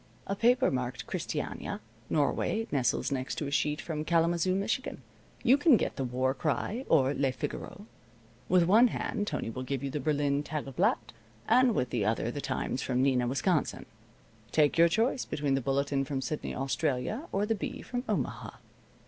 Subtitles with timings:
[0.25, 5.03] A paper marked Christiania, Norway, nestles next to a sheet from Kalamazoo, Michigan.
[5.43, 7.85] You can get the War Cry, or Le Figaro.
[8.49, 11.13] With one hand, Tony will give you the Berlin Tageblatt,
[11.47, 13.85] and with the other the Times from Neenah, Wisconsin.
[14.51, 18.55] Take your choice between the Bulletin from Sydney, Australia, or the Bee from Omaha.